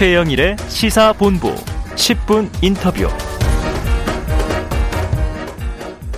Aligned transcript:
최영일의 0.00 0.56
시사본부 0.66 1.54
10분 1.94 2.48
인터뷰. 2.62 3.06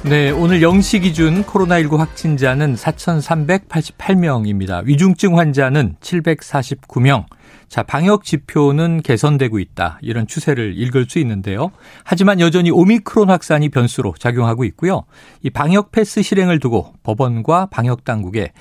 네, 0.05 0.31
오늘 0.31 0.61
0시 0.61 1.03
기준 1.03 1.43
코로나19 1.43 1.97
확진자는 1.97 2.77
4,388명입니다. 2.77 4.85
위중증 4.85 5.37
환자는 5.37 5.97
749명. 6.01 7.25
자, 7.69 7.83
방역 7.83 8.23
지표는 8.23 9.03
개선되고 9.03 9.59
있다. 9.59 9.99
이런 10.01 10.29
추세를 10.29 10.79
읽을 10.79 11.07
수 11.09 11.19
있는데요. 11.19 11.73
하지만 12.05 12.39
여전히 12.39 12.71
오미크론 12.71 13.31
확산이 13.31 13.69
변수로 13.69 14.15
작용하고 14.17 14.63
있고요. 14.63 15.07
이 15.43 15.51
방역 15.51 15.91
패스 15.91 16.23
실행을 16.23 16.61
두고 16.61 16.95
법원과 17.03 17.67
방역 17.73 18.05
당국에 18.05 18.53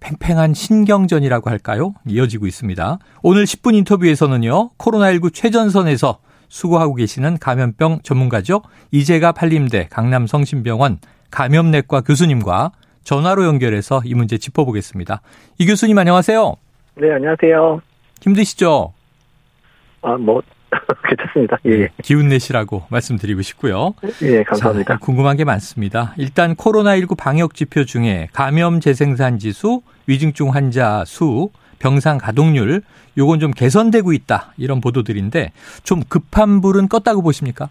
팽팽한 0.00 0.54
신경전이라고 0.54 1.50
할까요? 1.50 1.94
이어지고 2.06 2.46
있습니다. 2.46 2.98
오늘 3.22 3.44
10분 3.44 3.74
인터뷰에서는요. 3.76 4.70
코로나19 4.78 5.32
최전선에서 5.32 6.18
수고하고 6.48 6.94
계시는 6.96 7.38
감염병 7.38 8.00
전문가죠. 8.02 8.62
이재가 8.90 9.32
팔림대 9.32 9.88
강남성심병원 9.90 10.98
감염내과 11.30 12.00
교수님과 12.00 12.72
전화로 13.04 13.44
연결해서 13.44 14.02
이 14.04 14.14
문제 14.14 14.36
짚어보겠습니다. 14.36 15.22
이 15.58 15.66
교수님 15.66 15.96
안녕하세요. 15.96 16.54
네, 16.96 17.12
안녕하세요. 17.12 17.80
힘드시죠? 18.20 18.92
아, 20.02 20.16
뭐, 20.16 20.42
괜찮습니다. 21.08 21.58
예. 21.66 21.88
기운 22.02 22.28
내시라고 22.28 22.84
말씀드리고 22.90 23.42
싶고요. 23.42 23.94
예, 24.22 24.42
감사합니다. 24.42 24.94
자, 24.94 24.98
궁금한 24.98 25.36
게 25.36 25.44
많습니다. 25.44 26.14
일단 26.16 26.54
코로나19 26.54 27.16
방역 27.16 27.54
지표 27.54 27.84
중에 27.84 28.28
감염 28.32 28.80
재생산 28.80 29.38
지수, 29.38 29.82
위중증 30.06 30.54
환자 30.54 31.04
수, 31.06 31.50
병상 31.78 32.18
가동률 32.18 32.82
요건 33.18 33.40
좀 33.40 33.50
개선되고 33.50 34.12
있다. 34.12 34.52
이런 34.56 34.80
보도들인데 34.80 35.52
좀 35.82 36.02
급한 36.08 36.60
불은 36.60 36.88
껐다고 36.88 37.22
보십니까? 37.22 37.68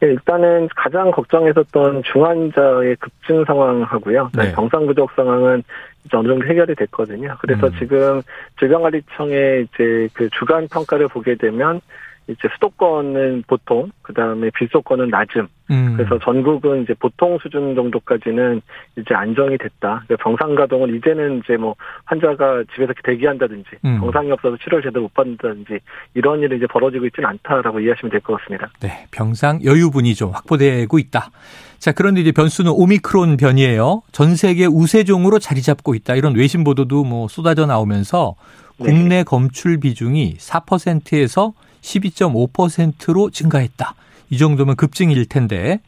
네, 0.00 0.08
일단은 0.08 0.68
가장 0.74 1.12
걱정했었던 1.12 2.02
중환자의 2.12 2.96
급증 2.96 3.44
상황하고요. 3.44 4.30
네. 4.34 4.52
병상 4.52 4.86
부족 4.86 5.12
상황은 5.14 5.62
이제 6.04 6.16
어느 6.16 6.26
정도 6.26 6.44
해결이 6.44 6.74
됐거든요. 6.74 7.36
그래서 7.40 7.68
음. 7.68 7.72
지금 7.78 8.22
질병관리청의 8.58 9.68
이제 9.72 10.08
그 10.12 10.28
주간 10.30 10.66
평가를 10.66 11.06
보게 11.06 11.36
되면 11.36 11.80
이제 12.28 12.48
수도권은 12.54 13.44
보통, 13.46 13.90
그 14.02 14.12
다음에 14.14 14.50
비수도권은 14.54 15.10
낮음. 15.10 15.48
음. 15.70 15.94
그래서 15.96 16.18
전국은 16.18 16.82
이제 16.82 16.94
보통 16.94 17.38
수준 17.42 17.74
정도까지는 17.74 18.60
이제 18.96 19.14
안정이 19.14 19.58
됐다. 19.58 20.04
그러니까 20.06 20.16
병상 20.22 20.54
가동은 20.54 20.94
이제는 20.96 21.42
이제 21.44 21.56
뭐 21.56 21.74
환자가 22.04 22.62
집에서 22.74 22.92
대기한다든지 23.02 23.70
음. 23.84 24.00
병상이 24.00 24.30
없어서 24.30 24.56
치료를 24.62 24.82
제대로 24.84 25.02
못 25.02 25.14
받는다든지 25.14 25.80
이런 26.14 26.40
일이 26.40 26.56
이제 26.56 26.66
벌어지고 26.66 27.06
있지는 27.06 27.28
않다라고 27.30 27.80
이해하시면 27.80 28.10
될 28.10 28.20
것 28.20 28.38
같습니다. 28.40 28.68
네, 28.80 29.06
병상 29.10 29.64
여유분이 29.64 30.14
좀 30.14 30.30
확보되고 30.30 30.98
있다. 30.98 31.30
자, 31.78 31.90
그런데 31.90 32.20
이제 32.20 32.30
변수는 32.30 32.70
오미크론 32.72 33.36
변이에요. 33.36 34.02
전 34.12 34.36
세계 34.36 34.66
우세종으로 34.66 35.40
자리 35.40 35.60
잡고 35.62 35.94
있다. 35.96 36.14
이런 36.14 36.36
외신 36.36 36.62
보도도 36.62 37.02
뭐 37.02 37.26
쏟아져 37.26 37.66
나오면서 37.66 38.36
네. 38.78 38.86
국내 38.86 39.24
검출 39.24 39.80
비중이 39.80 40.34
4%에서 40.38 41.52
12.5%로 41.82 43.30
증가했다. 43.30 43.94
이 44.30 44.38
정도면 44.38 44.76
급증일 44.76 45.28
텐데 45.28 45.80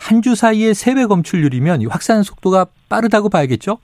한 0.00 0.22
주 0.22 0.34
사이에 0.34 0.74
세배 0.74 1.06
검출률이면 1.06 1.82
이 1.82 1.86
확산 1.86 2.22
속도가 2.22 2.66
빠르다고 2.88 3.28
봐야겠죠? 3.28 3.78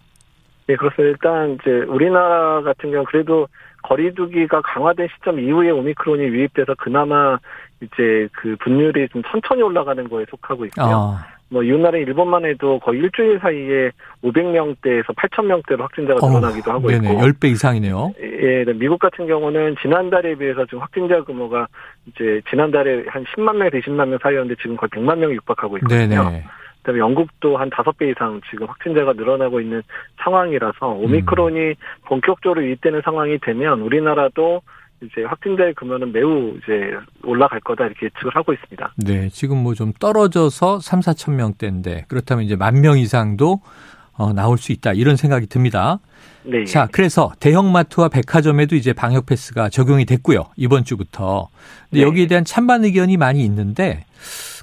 네, 0.66 0.76
그렇습니다. 0.76 1.10
일단 1.10 1.54
이제 1.60 1.70
우리나라 1.88 2.60
같은 2.62 2.90
경우 2.90 3.04
그래도 3.08 3.48
거리두기가 3.82 4.60
강화된 4.62 5.08
시점 5.16 5.38
이후에 5.40 5.70
오미크론이 5.70 6.22
유입돼서 6.24 6.74
그나마 6.78 7.38
이제 7.80 8.28
그 8.32 8.56
분율이 8.60 9.08
좀 9.10 9.22
천천히 9.30 9.62
올라가는 9.62 10.08
거에 10.08 10.24
속하고 10.30 10.64
있고요. 10.66 10.84
아, 10.86 11.26
뭐 11.50 11.62
이웃나라 11.62 11.98
일본만 11.98 12.44
해도 12.44 12.78
거의 12.78 13.00
일주일 13.00 13.38
사이에 13.40 13.90
500명대에서 14.22 15.14
8,000명대로 15.14 15.80
확진자가 15.80 16.26
늘어나기도 16.26 16.70
하고 16.70 16.88
네네, 16.88 17.12
있고 17.12 17.22
10배 17.22 17.50
이상이네요. 17.52 18.12
예, 18.20 18.64
네, 18.64 18.72
미국 18.74 18.98
같은 18.98 19.26
경우는 19.26 19.76
지난달에 19.80 20.34
비해서 20.34 20.64
지금 20.66 20.80
확진자 20.80 21.22
규모가 21.22 21.66
이제 22.06 22.42
지난달에 22.50 23.04
한 23.08 23.24
10만 23.24 23.56
명에서 23.56 23.78
20만 23.78 24.08
명 24.08 24.18
사이였는데 24.22 24.60
지금 24.60 24.76
거의 24.76 24.90
100만 24.90 25.18
명이 25.18 25.34
육박하고 25.34 25.78
있거든요. 25.78 26.24
네네. 26.24 26.44
그다음에 26.82 27.00
영국도 27.00 27.56
한 27.56 27.70
5배 27.70 28.10
이상 28.10 28.40
지금 28.50 28.66
확진자가 28.66 29.12
늘어나고 29.14 29.60
있는 29.60 29.82
상황이라서 30.22 30.86
오미크론이 30.86 31.74
본격적으로 32.06 32.62
유입되는 32.64 33.02
상황이 33.04 33.38
되면 33.38 33.80
우리나라도 33.80 34.62
이제 35.02 35.22
확진자의 35.24 35.74
규모는 35.74 36.12
매우 36.12 36.54
이제 36.56 36.92
올라갈 37.24 37.60
거다 37.60 37.84
이렇게 37.86 38.06
예측을 38.06 38.34
하고 38.34 38.52
있습니다. 38.52 38.94
네, 38.96 39.28
지금 39.30 39.58
뭐 39.62 39.74
좀 39.74 39.92
떨어져서 39.98 40.80
3, 40.80 41.00
4천 41.00 41.32
명대인데 41.34 42.06
그렇다면 42.08 42.44
이제 42.44 42.56
만 42.56 42.80
명 42.80 42.98
이상도 42.98 43.60
어, 44.14 44.32
나올 44.32 44.58
수 44.58 44.72
있다 44.72 44.92
이런 44.92 45.14
생각이 45.16 45.46
듭니다. 45.46 46.00
네. 46.42 46.64
자, 46.64 46.88
그래서 46.90 47.30
대형마트와 47.38 48.08
백화점에도 48.08 48.74
이제 48.74 48.92
방역 48.92 49.26
패스가 49.26 49.68
적용이 49.68 50.04
됐고요. 50.06 50.46
이번 50.56 50.82
주부터. 50.84 51.48
근데 51.90 52.00
네. 52.00 52.06
여기에 52.06 52.26
대한 52.26 52.44
찬반 52.44 52.82
의견이 52.84 53.16
많이 53.16 53.44
있는데 53.44 54.04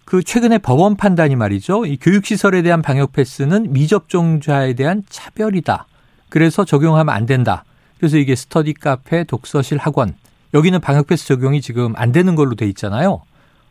그 0.04 0.22
최근에 0.24 0.58
법원 0.58 0.98
판단이 0.98 1.36
말이죠. 1.38 1.86
이 1.86 1.96
교육시설에 1.98 2.62
대한 2.64 2.82
방역 2.82 3.14
패스는 3.14 3.72
미접종자에 3.72 4.74
대한 4.74 5.04
차별이다. 5.08 5.88
그래서 6.30 6.66
적용하면 6.66 7.14
안 7.16 7.26
된다. 7.26 7.64
그래서 7.98 8.18
이게 8.18 8.36
스터디 8.36 8.74
카페, 8.74 9.24
독서실, 9.24 9.78
학원 9.78 10.14
여기는 10.54 10.80
방역 10.82 11.08
패스 11.08 11.28
적용이 11.28 11.62
지금 11.62 11.94
안 11.98 12.12
되는 12.12 12.36
걸로 12.36 12.56
돼 12.56 12.66
있잖아요. 12.68 13.22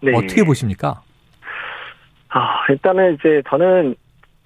네. 0.00 0.14
어떻게 0.14 0.44
보십니까? 0.44 1.02
아, 2.28 2.64
일단은 2.68 3.14
이제 3.14 3.42
저는 3.48 3.94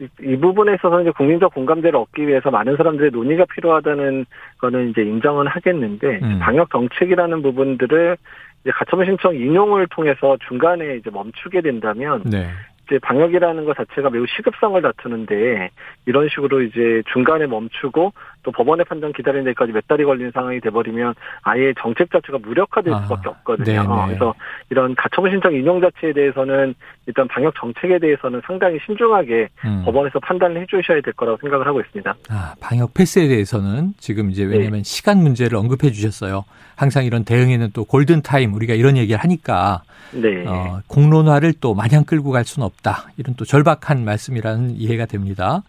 이, 0.00 0.06
이 0.22 0.36
부분에 0.36 0.74
있어서 0.74 1.00
이제 1.00 1.10
국민적 1.10 1.52
공감대를 1.54 1.98
얻기 1.98 2.28
위해서 2.28 2.50
많은 2.50 2.76
사람들의 2.76 3.10
논의가 3.10 3.46
필요하다는 3.46 4.26
거는 4.58 4.90
이제 4.90 5.02
인정은 5.02 5.48
하겠는데 5.48 6.20
음. 6.22 6.38
방역 6.40 6.70
정책이라는 6.70 7.42
부분들을 7.42 8.16
이제 8.62 8.70
가처분 8.70 9.06
신청 9.06 9.34
인용을 9.34 9.88
통해서 9.88 10.36
중간에 10.46 10.96
이제 10.96 11.10
멈추게 11.10 11.62
된다면 11.62 12.22
네. 12.24 12.48
이제 12.86 12.98
방역이라는 13.00 13.64
것 13.64 13.76
자체가 13.76 14.10
매우 14.10 14.26
시급성을 14.26 14.80
다투는데 14.80 15.70
이런 16.06 16.28
식으로 16.28 16.62
이제 16.62 17.02
중간에 17.12 17.46
멈추고 17.46 18.12
또 18.48 18.52
법원의 18.52 18.86
판단 18.86 19.12
기다리는 19.12 19.44
데까지 19.44 19.72
몇 19.72 19.86
달이 19.86 20.04
걸리는 20.04 20.30
상황이 20.32 20.58
돼버리면 20.60 21.14
아예 21.42 21.74
정책 21.78 22.10
자체가 22.10 22.38
무력화될 22.38 22.94
아, 22.94 23.02
수밖에 23.02 23.28
없거든요. 23.28 23.82
네네. 23.82 24.06
그래서 24.06 24.34
이런 24.70 24.94
가처분 24.94 25.30
신청 25.30 25.52
인용 25.52 25.82
자체에 25.82 26.14
대해서는 26.14 26.74
일단 27.06 27.28
방역 27.28 27.54
정책에 27.56 27.98
대해서는 27.98 28.40
상당히 28.46 28.78
신중하게 28.86 29.48
음. 29.66 29.82
법원에서 29.84 30.18
판단을 30.20 30.62
해주셔야 30.62 31.02
될 31.02 31.12
거라고 31.12 31.36
생각을 31.42 31.66
하고 31.66 31.80
있습니다. 31.80 32.14
아, 32.30 32.54
방역 32.58 32.94
패스에 32.94 33.28
대해서는 33.28 33.92
지금 33.98 34.30
이제 34.30 34.46
네. 34.46 34.56
왜냐하면 34.56 34.82
시간 34.82 35.18
문제를 35.18 35.58
언급해 35.58 35.90
주셨어요. 35.90 36.44
항상 36.74 37.04
이런 37.04 37.24
대응에는 37.24 37.72
또 37.74 37.84
골든 37.84 38.22
타임 38.22 38.54
우리가 38.54 38.72
이런 38.72 38.96
얘기를 38.96 39.20
하니까 39.20 39.82
네. 40.12 40.46
어, 40.46 40.80
공론화를 40.86 41.52
또 41.60 41.74
마냥 41.74 42.04
끌고 42.04 42.30
갈 42.30 42.44
수는 42.44 42.64
없다. 42.64 43.10
이런 43.18 43.34
또 43.36 43.44
절박한 43.44 44.06
말씀이라는 44.06 44.70
이해가 44.76 45.04
됩니다. 45.04 45.62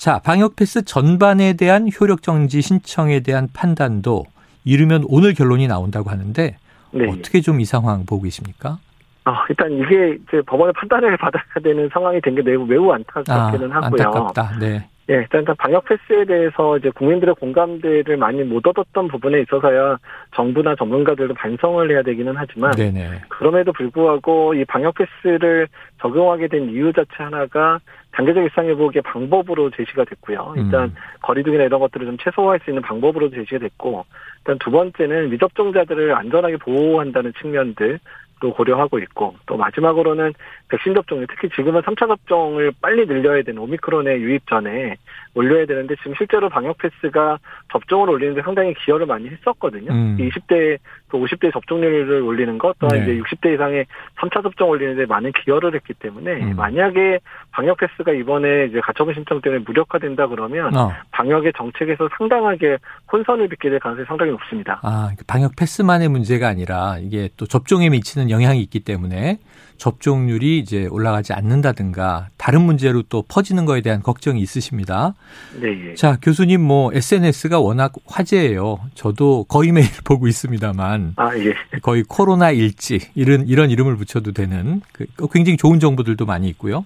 자, 0.00 0.18
방역 0.18 0.56
패스 0.56 0.82
전반에 0.82 1.52
대한 1.52 1.86
효력 2.00 2.22
정지 2.22 2.62
신청에 2.62 3.20
대한 3.20 3.48
판단도 3.52 4.24
이르면 4.64 5.04
오늘 5.06 5.34
결론이 5.34 5.68
나온다고 5.68 6.08
하는데 6.08 6.56
네. 6.92 7.06
어떻게 7.10 7.42
좀 7.42 7.60
이 7.60 7.66
상황 7.66 8.06
보고 8.06 8.22
계십니까? 8.22 8.78
아, 9.24 9.44
일단 9.50 9.70
이게 9.72 10.16
이제 10.26 10.40
법원의 10.46 10.72
판단을 10.72 11.16
받아야 11.20 11.42
되는 11.62 11.86
상황이 11.92 12.18
된 12.22 12.34
게 12.34 12.40
매우 12.40 12.64
매우 12.64 12.90
아, 12.90 12.94
안타깝기는 12.94 13.70
하고요. 13.70 14.02
안타깝다. 14.06 14.58
네. 14.58 14.88
예, 15.10 15.14
일단 15.14 15.44
방역 15.58 15.84
패스에 15.86 16.24
대해서 16.24 16.78
이제 16.78 16.88
국민들의 16.90 17.34
공감대를 17.34 18.16
많이 18.16 18.44
못 18.44 18.64
얻었던 18.64 19.08
부분에 19.08 19.40
있어서야 19.40 19.98
정부나 20.36 20.76
전문가들도 20.76 21.34
반성을 21.34 21.90
해야 21.90 22.02
되기는 22.02 22.32
하지만 22.36 22.70
네네. 22.72 23.22
그럼에도 23.28 23.72
불구하고 23.72 24.54
이 24.54 24.64
방역 24.64 24.94
패스를 24.94 25.66
적용하게 26.00 26.46
된 26.46 26.70
이유 26.70 26.92
자체 26.92 27.10
하나가 27.24 27.80
단계적 28.12 28.42
일상 28.42 28.66
회복의 28.66 29.02
방법으로 29.02 29.70
제시가 29.70 30.04
됐고요. 30.04 30.54
일단 30.56 30.84
음. 30.84 30.94
거리두기나 31.22 31.64
이런 31.64 31.80
것들을 31.80 32.06
좀 32.06 32.16
최소화할 32.18 32.60
수 32.64 32.70
있는 32.70 32.82
방법으로 32.82 33.30
제시가 33.30 33.58
됐고, 33.58 34.04
일단 34.38 34.58
두 34.58 34.70
번째는 34.70 35.30
미접종자들을 35.30 36.14
안전하게 36.14 36.56
보호한다는 36.58 37.32
측면들. 37.40 38.00
또 38.40 38.52
고려하고 38.52 38.98
있고 38.98 39.36
또 39.46 39.56
마지막으로는 39.56 40.32
백신 40.68 40.94
접종 40.94 41.24
특히 41.28 41.48
지금은 41.54 41.82
3차 41.82 42.08
접종을 42.08 42.72
빨리 42.80 43.06
늘려야 43.06 43.42
되는 43.42 43.60
오미크론의 43.62 44.20
유입 44.20 44.48
전에 44.48 44.96
올려야 45.34 45.66
되는데 45.66 45.94
지금 45.96 46.14
실제로 46.16 46.48
방역 46.48 46.78
패스가 46.78 47.38
접종을 47.70 48.10
올리는데 48.10 48.42
상당히 48.42 48.74
기여를 48.74 49.06
많이 49.06 49.28
했었거든요. 49.28 49.92
음. 49.92 50.16
20대 50.18 50.78
그 51.10 51.18
50대 51.18 51.52
접종률을 51.52 52.22
올리는 52.22 52.56
것 52.58 52.78
또한 52.78 52.98
네. 52.98 53.02
이제 53.02 53.22
60대 53.22 53.54
이상의 53.54 53.86
3차 54.18 54.42
접종 54.42 54.70
올리는데 54.70 55.06
많은 55.06 55.32
기여를 55.32 55.74
했기 55.74 55.92
때문에 55.94 56.32
음. 56.32 56.56
만약에 56.56 57.18
방역 57.50 57.78
패스가 57.78 58.12
이번에 58.12 58.66
이제 58.66 58.80
가처분 58.80 59.14
신청 59.14 59.40
때문에 59.40 59.62
무력화된다 59.66 60.28
그러면 60.28 60.74
어. 60.76 60.92
방역의 61.10 61.52
정책에서 61.56 62.08
상당하게 62.16 62.78
혼선을 63.12 63.48
빚게 63.48 63.70
될 63.70 63.78
가능성이 63.80 64.06
상당히 64.06 64.32
높습니다. 64.32 64.80
아, 64.82 65.10
방역 65.26 65.56
패스만의 65.56 66.08
문제가 66.08 66.48
아니라 66.48 66.96
이게 67.00 67.28
또 67.36 67.46
접종에 67.46 67.88
미치는 67.88 68.30
영향이 68.30 68.60
있기 68.62 68.80
때문에 68.80 69.38
접종률이 69.80 70.58
이제 70.58 70.86
올라가지 70.90 71.32
않는다든가 71.32 72.28
다른 72.36 72.60
문제로 72.60 73.02
또 73.02 73.24
퍼지는 73.26 73.64
거에 73.64 73.80
대한 73.80 74.02
걱정이 74.02 74.38
있으십니다. 74.40 75.14
네, 75.58 75.68
예. 75.88 75.94
자, 75.94 76.18
교수님 76.20 76.60
뭐 76.60 76.92
SNS가 76.92 77.60
워낙 77.60 77.94
화제예요. 78.04 78.78
저도 78.94 79.44
거의 79.44 79.72
매일 79.72 79.88
보고 80.04 80.28
있습니다만 80.28 81.14
아, 81.16 81.34
예. 81.38 81.54
거의 81.80 82.04
코로나 82.06 82.50
일지 82.50 83.00
이런 83.14 83.48
이런 83.48 83.70
이름을 83.70 83.96
붙여도 83.96 84.32
되는 84.32 84.82
그 84.92 85.06
굉장히 85.32 85.56
좋은 85.56 85.80
정보들도 85.80 86.26
많이 86.26 86.46
있고요. 86.50 86.84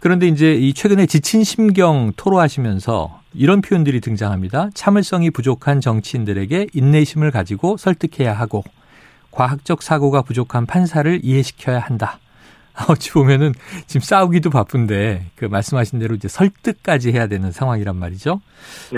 그런데 0.00 0.26
이제 0.26 0.54
이 0.54 0.72
최근에 0.72 1.04
지친 1.04 1.44
심경 1.44 2.14
토로하시면서 2.16 3.20
이런 3.34 3.60
표현들이 3.60 4.00
등장합니다. 4.00 4.70
참을성이 4.72 5.30
부족한 5.30 5.82
정치인들에게 5.82 6.68
인내심을 6.72 7.32
가지고 7.32 7.76
설득해야 7.76 8.32
하고 8.32 8.64
과학적 9.30 9.82
사고가 9.82 10.22
부족한 10.22 10.64
판사를 10.64 11.20
이해시켜야 11.22 11.80
한다. 11.80 12.18
어찌 12.88 13.12
보면은 13.12 13.52
지금 13.86 14.00
싸우기도 14.00 14.50
바쁜데 14.50 15.26
그 15.36 15.44
말씀하신 15.44 15.98
대로 15.98 16.14
이제 16.14 16.28
설득까지 16.28 17.12
해야 17.12 17.26
되는 17.26 17.50
상황이란 17.50 17.96
말이죠. 17.96 18.40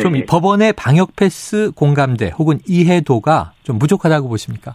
좀이 0.00 0.20
네. 0.20 0.26
법원의 0.26 0.74
방역 0.74 1.16
패스 1.16 1.70
공감대 1.74 2.32
혹은 2.36 2.58
이해도가 2.66 3.52
좀 3.62 3.78
부족하다고 3.78 4.28
보십니까? 4.28 4.74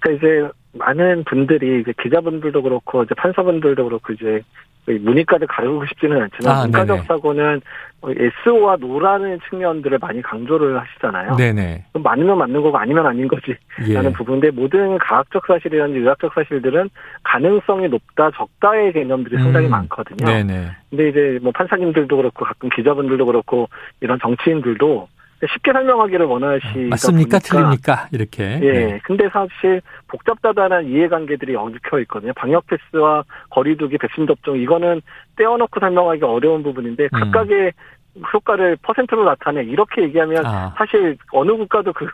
그러니까 0.00 0.26
이제 0.26 0.63
많은 0.74 1.24
분들이 1.24 1.80
이제 1.80 1.92
기자분들도 2.00 2.62
그렇고 2.62 3.02
이제 3.02 3.14
판사분들도 3.14 3.84
그렇고 3.84 4.12
이제 4.12 4.42
문의까지 4.86 5.46
가르고 5.46 5.86
싶지는 5.86 6.20
않지만 6.22 6.56
아, 6.56 6.62
문과적 6.62 6.96
네네. 6.96 7.06
사고는 7.06 7.60
SO와 8.06 8.76
노라는 8.76 9.40
측면들을 9.48 9.98
많이 9.98 10.20
강조를 10.20 10.78
하시잖아요. 10.78 11.36
네네. 11.36 11.86
그럼 11.92 12.02
맞으면 12.02 12.36
맞는 12.36 12.60
거고 12.60 12.76
아니면 12.76 13.06
아닌 13.06 13.26
거지라는 13.26 14.10
예. 14.10 14.12
부분인데 14.12 14.50
모든 14.50 14.98
과학적 14.98 15.46
사실이라든지 15.46 16.00
의학적 16.00 16.34
사실들은 16.34 16.90
가능성이 17.22 17.88
높다 17.88 18.30
적다의 18.32 18.92
개념들이 18.92 19.36
상당히 19.36 19.66
음. 19.66 19.70
많거든요. 19.70 20.26
네네. 20.26 20.70
근데 20.90 21.08
이제 21.08 21.38
뭐 21.42 21.50
판사님들도 21.52 22.14
그렇고 22.14 22.44
가끔 22.44 22.68
기자분들도 22.68 23.24
그렇고 23.24 23.68
이런 24.02 24.18
정치인들도 24.20 25.08
쉽게 25.52 25.72
설명하기를 25.72 26.26
원하시다 26.26 26.88
맞습니까? 26.90 27.38
보니까 27.38 27.38
틀립니까? 27.38 28.08
이렇게. 28.12 28.60
예. 28.62 28.72
네. 28.72 29.00
근데 29.04 29.28
사실 29.30 29.80
복잡다단한 30.08 30.86
이해관계들이 30.86 31.56
얽혀 31.56 32.00
있거든요. 32.00 32.32
방역 32.34 32.66
패스와 32.66 33.24
거리두기, 33.50 33.98
백신 33.98 34.26
접종 34.26 34.56
이거는 34.58 35.00
떼어놓고 35.36 35.80
설명하기 35.80 36.24
어려운 36.24 36.62
부분인데 36.62 37.04
음. 37.04 37.08
각각의 37.10 37.72
효과를 38.32 38.76
퍼센트로 38.82 39.24
나타내 39.24 39.62
이렇게 39.64 40.02
얘기하면 40.02 40.46
아. 40.46 40.74
사실 40.76 41.16
어느 41.32 41.52
국가도 41.52 41.92
그 41.92 42.08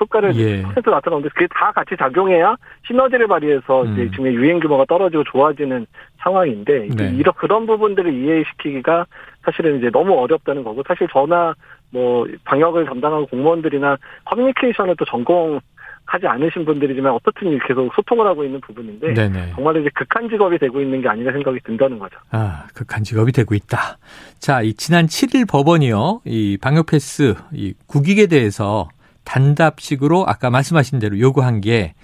효과를 0.00 0.34
예. 0.36 0.62
퍼센트로 0.62 0.94
나타나는데 0.94 1.28
그게 1.30 1.46
다 1.54 1.70
같이 1.70 1.96
작용해야 1.96 2.56
시너지를 2.86 3.28
발휘해서 3.28 3.84
이제 3.86 4.02
음. 4.02 4.10
지금 4.10 4.26
유행 4.32 4.58
규모가 4.58 4.84
떨어지고 4.86 5.22
좋아지는 5.24 5.86
상황인데 6.18 6.86
이제 6.86 7.04
네. 7.04 7.16
이런 7.16 7.34
그런 7.36 7.66
부분들을 7.66 8.12
이해시키기가 8.12 9.06
사실은 9.44 9.78
이제 9.78 9.90
너무 9.90 10.18
어렵다는 10.18 10.64
거고 10.64 10.82
사실 10.86 11.06
저나 11.12 11.54
뭐 11.94 12.26
방역을 12.44 12.86
담당하는 12.86 13.26
공무원들이나 13.28 13.96
커뮤니케이션을 14.24 14.96
또 14.98 15.04
전공 15.04 15.60
하지 16.06 16.26
않으신 16.26 16.64
분들이지만 16.66 17.12
어떻든 17.12 17.58
계속 17.66 17.90
소통을 17.94 18.26
하고 18.26 18.44
있는 18.44 18.60
부분인데 18.60 19.14
네네. 19.14 19.52
정말 19.54 19.80
이제 19.80 19.88
극한 19.94 20.28
직업이 20.28 20.58
되고 20.58 20.80
있는 20.80 21.00
게 21.00 21.08
아닌가 21.08 21.32
생각이 21.32 21.60
든다는 21.64 21.98
거죠. 21.98 22.18
아, 22.30 22.66
극한 22.74 23.04
직업이 23.04 23.32
되고 23.32 23.54
있다. 23.54 23.96
자, 24.38 24.60
이 24.60 24.74
지난 24.74 25.06
7일 25.06 25.48
법원이요. 25.48 26.22
이 26.26 26.58
방역 26.60 26.86
패스 26.86 27.34
이 27.52 27.72
국익에 27.86 28.26
대해서 28.26 28.88
단답식으로 29.24 30.24
아까 30.26 30.50
말씀하신 30.50 30.98
대로 30.98 31.18
요구한 31.18 31.60
게 31.62 31.94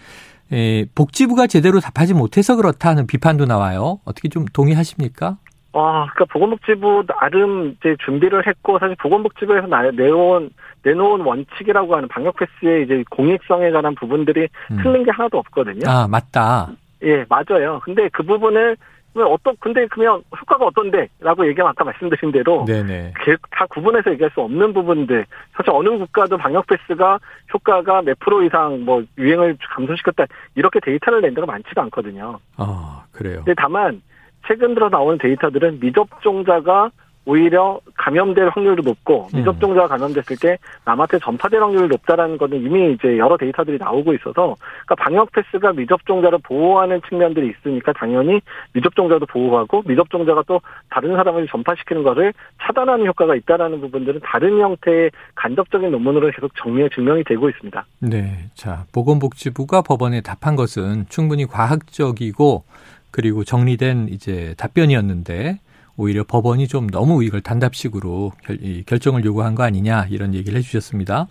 에, 0.52 0.86
복지부가 0.94 1.46
제대로 1.46 1.80
답하지 1.80 2.14
못해서 2.14 2.56
그렇다는 2.56 3.06
비판도 3.06 3.44
나와요. 3.44 4.00
어떻게 4.04 4.28
좀 4.28 4.46
동의하십니까? 4.46 5.36
아, 5.72 6.06
그러니까 6.12 6.24
보건복지부 6.32 7.04
나름 7.06 7.76
이제 7.80 7.94
준비를 8.04 8.46
했고 8.46 8.78
사실 8.78 8.96
보건복지부에서 8.96 9.66
나- 9.68 9.82
내놓은 9.90 10.50
내놓은 10.82 11.20
원칙이라고 11.20 11.94
하는 11.96 12.08
방역 12.08 12.36
패스의 12.36 12.84
이제 12.84 13.04
공익성에 13.10 13.70
관한 13.70 13.94
부분들이 13.94 14.48
음. 14.72 14.78
틀린 14.82 15.04
게 15.04 15.10
하나도 15.12 15.38
없거든요. 15.38 15.88
아, 15.88 16.08
맞다. 16.08 16.68
예, 17.02 17.24
맞아요. 17.28 17.80
근데 17.84 18.08
그 18.08 18.22
부분을 18.24 18.76
왜 19.14 19.24
어떤 19.24 19.56
근데 19.58 19.86
그러면 19.88 20.22
효과가 20.40 20.66
어떤데라고 20.66 21.46
얘기하면 21.48 21.70
아까 21.70 21.82
말씀드린 21.84 22.30
대로 22.30 22.64
네네. 22.64 23.14
개- 23.24 23.36
다 23.50 23.66
구분해서 23.66 24.12
얘기할 24.12 24.30
수 24.32 24.40
없는 24.40 24.72
부분들 24.72 25.26
사실 25.56 25.70
어느 25.70 25.88
국가도 25.98 26.36
방역 26.38 26.66
패스가 26.68 27.18
효과가 27.52 28.02
몇 28.02 28.16
프로 28.20 28.42
이상 28.44 28.84
뭐 28.84 29.02
유행을 29.18 29.56
감소시켰다 29.74 30.26
이렇게 30.54 30.78
데이터를 30.80 31.22
낸 31.22 31.34
데가 31.34 31.44
많지가 31.46 31.82
않거든요. 31.82 32.38
어, 32.56 33.02
그래요. 33.12 33.36
근데 33.44 33.54
다만 33.56 34.00
최근 34.46 34.74
들어 34.74 34.88
나오는 34.88 35.18
데이터들은 35.18 35.80
미접종자가 35.80 36.90
오히려 37.26 37.80
감염될 37.96 38.48
확률도 38.48 38.82
높고 38.82 39.28
음. 39.34 39.38
미접종자가 39.38 39.88
감염됐을 39.88 40.36
때 40.40 40.58
남한테 40.84 41.18
전파될 41.18 41.62
확률이 41.62 41.86
높다라는 41.88 42.38
거는 42.38 42.62
이미 42.62 42.92
이제 42.92 43.18
여러 43.18 43.36
데이터들이 43.36 43.78
나오고 43.78 44.14
있어서 44.14 44.56
그러니까 44.86 44.94
방역 44.96 45.30
패스가 45.32 45.72
미접종자를 45.74 46.38
보호하는 46.42 47.00
측면들이 47.08 47.50
있으니까 47.50 47.92
당연히 47.92 48.40
미접종자도 48.72 49.26
보호하고 49.26 49.82
미접종자가 49.86 50.42
또 50.46 50.60
다른 50.88 51.14
사람을 51.14 51.46
전파시키는 51.48 52.02
것을 52.02 52.32
차단하는 52.62 53.06
효과가 53.06 53.36
있다라는 53.36 53.80
부분들은 53.82 54.20
다른 54.24 54.58
형태의 54.58 55.10
간접적인 55.34 55.90
논문으로 55.90 56.30
계속 56.30 56.50
정리 56.56 56.88
증명이 56.90 57.24
되고 57.24 57.48
있습니다. 57.50 57.84
네. 58.00 58.50
자, 58.54 58.84
보건복지부가 58.92 59.82
법원에 59.82 60.22
답한 60.22 60.56
것은 60.56 61.04
충분히 61.08 61.44
과학적이고 61.46 62.64
그리고 63.10 63.44
정리된 63.44 64.08
이제 64.10 64.54
답변이었는데 64.56 65.60
오히려 65.96 66.24
법원이 66.24 66.68
좀 66.68 66.88
너무 66.88 67.22
이걸 67.24 67.40
단답식으로 67.40 68.32
결, 68.44 68.58
이 68.62 68.84
결정을 68.84 69.24
요구한 69.24 69.54
거 69.54 69.62
아니냐 69.62 70.06
이런 70.10 70.34
얘기를 70.34 70.58
해주셨습니다. 70.58 71.26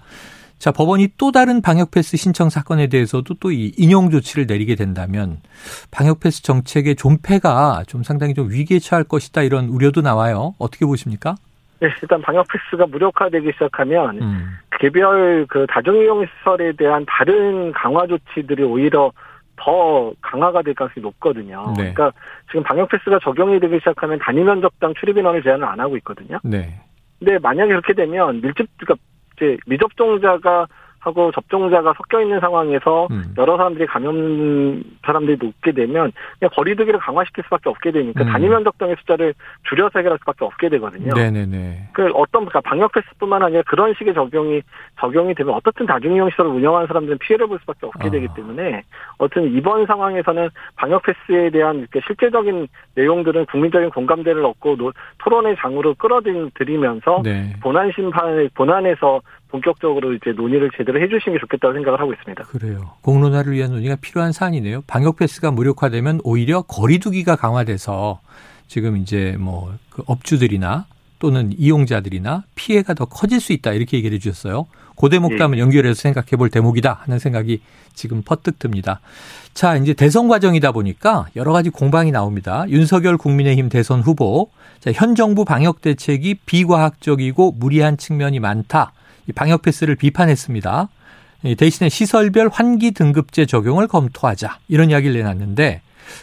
자, 0.60 0.72
법원이 0.74 1.12
또 1.18 1.32
다른 1.32 1.62
방역 1.62 1.90
패스 1.92 2.18
신청 2.18 2.50
사건에 2.50 2.88
대해서도 2.88 3.36
또 3.36 3.52
이 3.52 3.72
인용 3.78 4.10
조치를 4.10 4.46
내리게 4.46 4.76
된다면 4.76 5.38
방역 5.90 6.20
패스 6.20 6.44
정책의 6.44 6.98
존폐가 6.98 7.84
좀 7.88 8.04
상당히 8.04 8.34
좀 8.34 8.52
위기에 8.52 8.80
처할 8.80 9.06
것이다 9.06 9.42
이런 9.42 9.70
우려도 9.70 10.02
나와요. 10.02 10.56
어떻게 10.60 10.86
보십니까? 10.86 11.36
네, 11.80 11.88
일단 12.02 12.22
방역 12.22 12.46
패스가 12.50 12.88
무력화되기 12.88 13.54
시작하면 13.54 14.22
음. 14.22 14.50
개별 14.82 15.46
그 15.48 15.66
다중이용 15.70 16.26
시설에 16.26 16.74
대한 16.74 17.06
다른 17.08 17.72
강화 17.72 18.06
조치들이 18.06 18.64
오히려 18.64 19.14
더 19.60 20.14
강화가 20.22 20.62
될 20.62 20.74
가능성이 20.74 21.04
높거든요. 21.04 21.74
네. 21.78 21.94
그러니까 21.94 22.12
지금 22.48 22.64
방역 22.64 22.90
패스가 22.90 23.20
적용이 23.20 23.60
되기 23.60 23.78
시작하면 23.80 24.20
단위 24.20 24.44
면적당 24.44 24.94
출입 25.00 25.18
인원을 25.18 25.44
제한을 25.44 25.66
안 25.66 25.80
하고 25.80 25.98
있거든요. 25.98 26.40
네. 26.44 26.80
근데 27.20 27.38
만약에 27.40 27.70
그렇게 27.70 27.94
되면 27.94 28.42
밀집 28.42 28.68
그러니까 28.78 28.96
이제 29.36 29.58
미접종자가 29.66 30.68
하고 31.00 31.32
접종자가 31.32 31.94
섞여 31.98 32.22
있는 32.22 32.40
상황에서 32.40 33.08
음. 33.12 33.34
여러 33.38 33.58
사람들이 33.58 33.86
감염 33.88 34.84
사람들이 35.06 35.38
높게 35.40 35.72
되면 35.72 36.12
그냥 36.40 36.52
거리두기를 36.54 37.00
강화시킬 37.00 37.44
수밖에 37.46 37.70
없게 37.70 37.92
되니까 37.92 38.24
음. 38.24 38.30
단위 38.32 38.48
면적당의 38.50 38.96
숫자를 39.00 39.34
줄여서 39.70 40.00
해결할 40.00 40.20
수밖에 40.20 40.46
없게 40.46 40.70
되거든요. 40.70 41.14
네네네. 41.14 41.90
그 41.94 42.08
어떤 42.14 42.46
그러니까 42.46 42.62
방역 42.62 42.92
패스뿐만 42.92 43.44
아니라 43.44 43.62
그런 43.66 43.94
식의 43.98 44.14
적용이 44.14 44.62
적용이 45.00 45.34
되면 45.36 45.54
어떻든 45.56 45.86
다중이용 45.86 46.30
시설을 46.32 46.52
운영하는 46.52 46.88
사람들은 46.88 47.18
피해를 47.20 47.48
볼 47.48 47.60
수밖에 47.60 47.86
없게 47.86 48.08
아. 48.08 48.12
되기 48.12 48.28
때문에 48.36 48.84
어떤 49.18 49.46
이번 49.46 49.86
상황에서는 49.86 50.50
방역 50.76 51.04
패스에 51.04 51.50
대한 51.50 51.80
이렇게 51.80 52.02
실제적인 52.06 52.68
내용들은 52.96 53.46
국민적인 53.46 53.90
공감대를 53.92 54.44
얻고 54.46 54.76
노- 54.76 54.92
토론의 55.20 55.56
장으로 55.60 55.94
끌어들이면서 55.96 57.22
네. 57.24 57.54
본안 57.62 57.92
심판 57.96 58.50
본안에서 58.54 59.22
본격적으로 59.50 60.14
이제 60.14 60.32
논의를 60.32 60.70
제대로 60.78 61.02
해주시는 61.02 61.38
게 61.38 61.42
좋겠다고 61.42 61.74
생각을 61.74 62.00
하고 62.00 62.14
있습니다. 62.14 62.44
그래요. 62.44 62.94
공론화를 63.02 63.54
위한 63.54 63.72
논의가 63.72 63.98
필요한 63.98 64.32
사안이네요. 64.32 64.84
방역 64.88 65.18
패스가 65.18 65.52
무력화되면 65.52 66.22
오히려 66.24 66.62
거리두기가 66.62 67.36
강화돼서 67.36 68.20
지금 68.68 68.98
이제 68.98 69.36
뭐 69.40 69.74
그 70.00 70.04
업주들이나 70.08 70.86
또는 71.20 71.52
이용자들이나 71.58 72.44
피해가 72.56 72.94
더 72.94 73.06
커질 73.06 73.42
수 73.42 73.52
있다 73.52 73.74
이렇게 73.74 73.98
얘기를 73.98 74.16
해주셨어요. 74.16 74.68
그 74.96 75.10
대목도 75.10 75.56
예. 75.56 75.60
연결해서 75.60 76.00
생각해 76.02 76.38
볼 76.38 76.50
대목이다 76.50 77.02
하는 77.04 77.20
생각이 77.20 77.62
지금 77.94 78.22
퍼뜩 78.22 78.60
듭니다. 78.60 79.02
자, 79.54 79.76
이제 79.76 79.94
대선 79.94 80.28
과정이다 80.30 80.72
보니까 80.72 81.28
여러 81.36 81.52
가지 81.52 81.70
공방이 81.70 82.12
나옵니다. 82.12 82.66
윤석열 82.70 83.18
국민의힘 83.18 83.70
대선 83.70 84.02
후보. 84.02 84.50
자, 84.80 84.92
현 84.94 85.16
정부 85.16 85.44
방역 85.44 85.82
대책이 85.82 86.36
비과학적이고 86.46 87.54
무리한 87.58 87.98
측면이 87.98 88.40
많다. 88.40 88.94
이 89.30 89.32
방역 89.32 89.62
패스를 89.62 89.96
비판했습니다. 89.96 90.90
대신에 91.58 91.88
시설별 91.88 92.50
환기 92.52 92.92
등급제 92.92 93.46
적용을 93.46 93.88
검토하자 93.88 94.58
이런 94.68 94.90
이야기를 94.90 95.16
내놨는데 95.16 95.82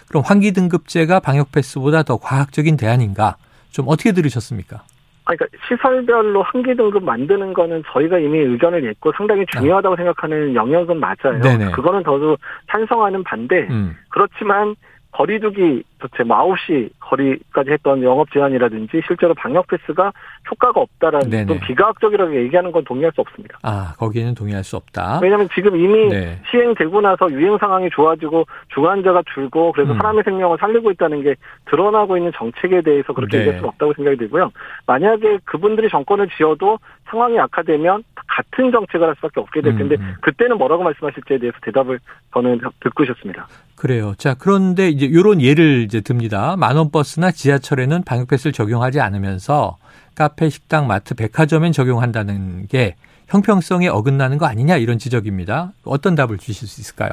그럼 0.09 0.25
환기 0.27 0.53
등급제가 0.53 1.21
방역 1.21 1.53
패스보다 1.53 2.03
더 2.03 2.17
과학적인 2.19 2.77
대안인가? 2.77 3.37
좀 3.71 3.87
어떻게 3.89 4.13
들으셨습니까? 4.13 4.83
그러니까 5.25 5.47
시설별로 5.69 6.43
환기 6.43 6.75
등급 6.75 7.05
만드는 7.05 7.55
거는 7.55 7.85
저희가 7.93 8.19
이미 8.19 8.39
의견을 8.39 8.83
냈고 8.83 9.13
상당히 9.17 9.45
중요하다고 9.47 9.95
아. 9.95 9.97
생각하는 9.97 10.55
영역은 10.55 10.99
맞아요. 10.99 11.41
네네. 11.43 11.71
그거는 11.73 12.03
저도 12.05 12.37
찬성하는 12.71 13.23
반대. 13.25 13.67
음. 13.71 13.97
그렇지만 14.09 14.75
거리두기 15.17 15.83
도대체 15.99 16.25
뭐 16.25 16.37
9시 16.37 16.91
거리까지 17.01 17.71
했던 17.71 18.03
영업 18.03 18.31
제한이라든지 18.33 19.01
실제로 19.07 19.33
방역 19.33 19.67
패스가 19.67 20.13
효과가 20.51 20.81
없다라는 20.81 21.31
네네. 21.31 21.47
좀 21.47 21.59
비과학적이라고 21.61 22.37
얘기하는 22.37 22.71
건 22.71 22.85
동의할 22.85 23.13
수 23.15 23.23
없습니다. 23.23 23.59
아 23.63 23.95
거기에는 23.99 24.35
동의할 24.35 24.63
수 24.63 24.77
없다. 24.77 25.21
왜냐하면 25.23 25.49
지금 25.55 25.75
이미 25.77 26.09
네. 26.09 26.39
시행되고 26.51 27.01
나서 27.01 27.33
유행 27.33 27.57
상황이 27.57 27.89
좋아지고 27.89 28.45
중환자가 28.75 29.23
줄고 29.33 29.73
그래서 29.73 29.93
음. 29.93 29.97
사람의 29.97 30.23
생명을 30.25 30.59
살리고 30.61 30.91
있다는 30.91 31.23
게 31.23 31.35
드러나고 31.71 32.19
있는 32.19 32.31
정책에 32.37 32.83
대해서 32.83 33.15
그렇게 33.15 33.39
네. 33.39 33.43
얘기할 33.45 33.61
수 33.61 33.67
없다고 33.69 33.95
생각이 33.95 34.19
들고요. 34.19 34.53
만약에 34.87 35.39
그분들이 35.47 35.89
정권을 35.89 36.29
지어도 36.37 36.79
상황이 37.07 37.39
악화되면 37.39 38.05
같은 38.29 38.71
정책을 38.71 39.09
할 39.09 39.15
수밖에 39.17 39.41
없게 39.41 39.63
될 39.63 39.77
텐데 39.79 39.97
음. 39.99 40.03
음. 40.03 40.15
그때는 40.21 40.59
뭐라고 40.59 40.83
말씀하실지에 40.83 41.39
대해서 41.39 41.57
대답을 41.63 42.01
저는 42.35 42.61
듣고 42.81 43.07
싶습니다. 43.07 43.47
그래요. 43.77 44.15
자 44.17 44.35
그런데 44.35 44.89
이제 44.89 45.07
이런 45.07 45.41
예를 45.41 45.83
이제 45.83 46.01
듭니다. 46.01 46.57
만원 46.57 46.91
버스나 46.91 47.31
지하철에는 47.31 48.03
방역 48.05 48.29
패스를 48.29 48.53
적용하지 48.53 49.01
않으면서 49.01 49.77
카페, 50.15 50.49
식당, 50.49 50.87
마트, 50.87 51.15
백화점엔 51.15 51.73
적용한다는 51.73 52.67
게 52.69 52.97
형평성에 53.29 53.89
어긋나는 53.89 54.39
거 54.39 54.47
아니냐 54.47 54.77
이런 54.77 54.99
지적입니다. 54.99 55.73
어떤 55.85 56.15
답을 56.15 56.39
주실 56.39 56.67
수 56.67 56.81
있을까요? 56.81 57.11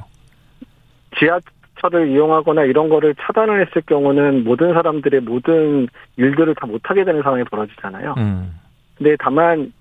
지하철을 1.20 2.10
이용하거나 2.12 2.64
이런 2.64 2.88
거를 2.88 3.14
차단을 3.20 3.66
했을 3.68 3.82
경우는 3.82 4.44
모든 4.44 4.74
사람들의 4.74 5.22
모든 5.22 5.88
일들을 6.18 6.56
다 6.56 6.66
못하게 6.66 7.04
되는 7.04 7.22
상황이 7.22 7.44
벌어지잖아요. 7.44 8.16
음. 8.18 8.56
근데 8.98 9.16
다만 9.20 9.74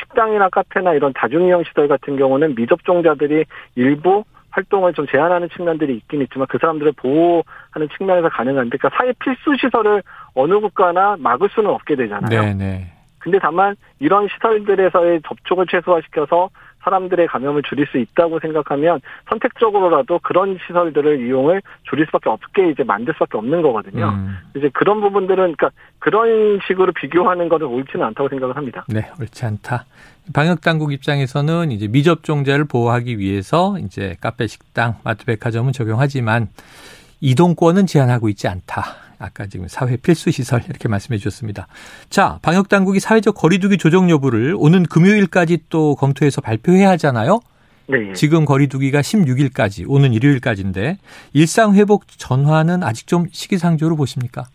식당이나 0.00 0.48
카페나 0.48 0.94
이런 0.94 1.12
다중이용 1.12 1.62
시설 1.64 1.86
같은 1.86 2.16
경우는 2.16 2.56
미접종자들이 2.56 3.44
일부 3.76 4.24
활동을 4.54 4.94
좀 4.94 5.06
제한하는 5.06 5.48
측면들이 5.50 5.96
있긴 5.96 6.22
있지만 6.22 6.46
그 6.48 6.58
사람들을 6.58 6.92
보호하는 6.92 7.88
측면에서 7.96 8.28
가능한데 8.28 8.78
그러니까 8.78 8.96
사회 8.96 9.12
필수 9.18 9.56
시설을 9.60 10.02
어느 10.34 10.60
국가나 10.60 11.16
막을 11.18 11.48
수는 11.50 11.70
없게 11.70 11.96
되잖아요. 11.96 12.42
네, 12.42 12.54
네. 12.54 12.92
근데 13.18 13.38
다만 13.40 13.74
이런 13.98 14.28
시설들에서의 14.28 15.22
접촉을 15.26 15.66
최소화시켜서 15.66 16.50
사람들의 16.82 17.26
감염을 17.28 17.62
줄일 17.62 17.86
수 17.86 17.96
있다고 17.96 18.38
생각하면 18.38 19.00
선택적으로라도 19.30 20.20
그런 20.22 20.58
시설들을 20.66 21.26
이용을 21.26 21.62
줄일 21.88 22.04
수밖에 22.06 22.28
없게 22.28 22.68
이제 22.68 22.84
만들 22.84 23.14
수밖에 23.14 23.38
없는 23.38 23.62
거거든요. 23.62 24.10
음. 24.10 24.36
이제 24.54 24.68
그런 24.74 25.00
부분들은 25.00 25.54
그러니까 25.56 25.70
그런 25.98 26.60
식으로 26.66 26.92
비교하는 26.92 27.48
것은 27.48 27.66
옳지는 27.66 28.04
않다고 28.04 28.28
생각을 28.28 28.56
합니다. 28.56 28.84
네, 28.88 29.10
옳지 29.18 29.46
않다. 29.46 29.86
방역 30.32 30.62
당국 30.62 30.92
입장에서는 30.92 31.70
이제 31.70 31.86
미접종자를 31.86 32.64
보호하기 32.64 33.18
위해서 33.18 33.78
이제 33.78 34.16
카페, 34.20 34.46
식당, 34.46 34.96
마트, 35.04 35.24
백화점은 35.24 35.72
적용하지만 35.72 36.48
이동권은 37.20 37.86
제한하고 37.86 38.28
있지 38.30 38.48
않다. 38.48 38.84
아까 39.18 39.46
지금 39.46 39.68
사회 39.68 39.96
필수 39.96 40.30
시설 40.30 40.62
이렇게 40.68 40.88
말씀해 40.88 41.18
주셨습니다. 41.18 41.66
자, 42.10 42.38
방역 42.42 42.68
당국이 42.68 43.00
사회적 43.00 43.34
거리두기 43.34 43.78
조정 43.78 44.10
여부를 44.10 44.54
오는 44.58 44.82
금요일까지 44.82 45.58
또 45.68 45.94
검토해서 45.94 46.40
발표해야 46.40 46.90
하잖아요. 46.90 47.40
네. 47.86 48.12
지금 48.14 48.44
거리두기가 48.44 49.02
16일까지, 49.02 49.84
오는 49.86 50.12
일요일까지인데 50.12 50.98
일상 51.34 51.74
회복 51.74 52.06
전환은 52.08 52.82
아직 52.82 53.06
좀 53.06 53.26
시기상조로 53.30 53.96
보십니까? 53.96 54.46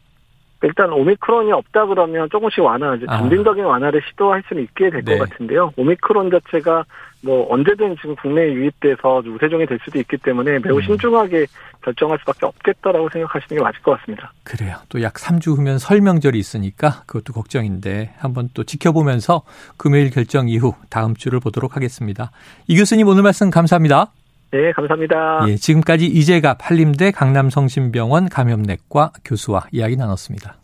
일단 0.62 0.92
오미크론이 0.92 1.52
없다 1.52 1.86
그러면 1.86 2.30
조금씩 2.30 2.64
완화, 2.64 2.98
아. 3.08 3.18
점진적인 3.18 3.64
완화를 3.64 4.02
시도할 4.10 4.44
수는 4.48 4.64
있게 4.64 4.90
될것 4.90 5.06
네. 5.06 5.18
같은데요. 5.18 5.72
오미크론 5.78 6.30
자체가 6.32 6.84
뭐 7.22 7.52
언제든 7.54 7.96
지금 7.98 8.16
국내에 8.16 8.54
유입돼서 8.54 9.22
우세종이 9.26 9.66
될 9.66 9.78
수도 9.84 10.00
있기 10.00 10.18
때문에 10.18 10.60
매우 10.60 10.78
음. 10.78 10.82
신중하게 10.82 11.48
결정할 11.82 12.18
수밖에 12.20 12.46
없겠다라고 12.46 13.10
생각하시는 13.10 13.58
게 13.58 13.64
맞을 13.64 13.82
것 13.82 13.98
같습니다. 14.00 14.32
그래요. 14.44 14.76
또 14.90 15.02
약 15.02 15.14
3주 15.14 15.56
후면 15.58 15.80
설 15.80 16.02
명절이 16.02 16.38
있으니까 16.38 17.04
그것도 17.08 17.34
걱정인데 17.34 18.14
한번 18.18 18.50
또 18.54 18.64
지켜보면서 18.64 19.44
금요일 19.78 20.10
결정 20.12 20.50
이후 20.50 20.74
다음 20.90 21.14
주를 21.16 21.40
보도록 21.40 21.76
하겠습니다. 21.76 22.32
이 22.68 22.78
교수님 22.78 23.08
오늘 23.08 23.24
말씀 23.24 23.50
감사합니다. 23.50 24.12
네, 24.52 24.72
감사합니다. 24.72 25.46
예, 25.48 25.56
지금까지 25.56 26.08
이재갑 26.08 26.58
한림대 26.62 27.12
강남성심병원 27.12 28.30
감염내과 28.30 29.12
교수와 29.24 29.68
이야기 29.72 29.96
나눴습니다. 29.96 30.56